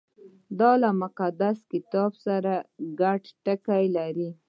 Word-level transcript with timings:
•دا 0.59 0.71
له 0.81 0.89
مقدس 1.01 1.57
کتاب 1.71 2.11
سره 2.25 2.53
ګډ 2.99 3.21
ټکي 3.45 3.85
لري. 3.97 4.29